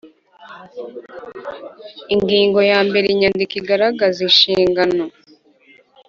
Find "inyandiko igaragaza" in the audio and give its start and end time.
3.09-4.17